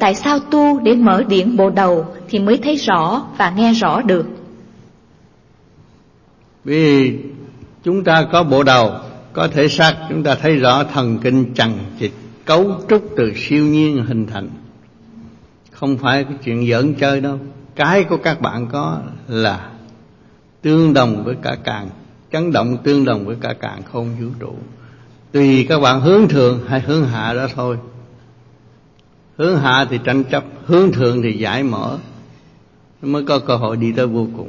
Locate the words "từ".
13.16-13.32